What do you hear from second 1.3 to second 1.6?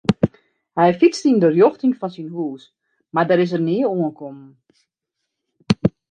yn 'e